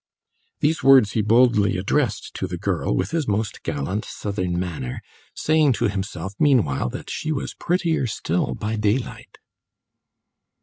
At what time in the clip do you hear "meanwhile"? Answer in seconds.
6.39-6.89